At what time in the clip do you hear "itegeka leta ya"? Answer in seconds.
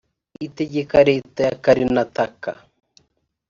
0.47-1.55